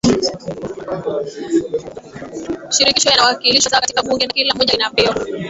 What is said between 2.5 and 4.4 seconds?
shirikisho yanawakilishwa sawa katika bunge na